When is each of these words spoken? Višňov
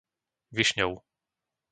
Višňov 0.55 0.93